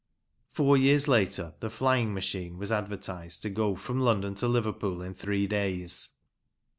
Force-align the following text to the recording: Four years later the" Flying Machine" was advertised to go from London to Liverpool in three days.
Four 0.51 0.77
years 0.77 1.07
later 1.07 1.53
the" 1.59 1.69
Flying 1.79 2.11
Machine" 2.11 2.57
was 2.57 2.71
advertised 2.71 3.43
to 3.43 3.51
go 3.51 3.75
from 3.75 3.99
London 3.99 4.33
to 4.33 4.47
Liverpool 4.47 4.99
in 5.03 5.13
three 5.13 5.45
days. 5.45 6.09